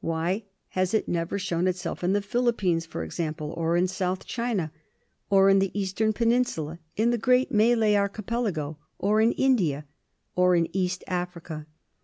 [0.00, 0.44] Why
[0.78, 4.70] has it never shown itself in the Philippines, for example, or in South China,
[5.28, 9.84] or in the Eastern Peninsula, in the great Malay Archi pelago, or in India,
[10.36, 11.66] or in East Africa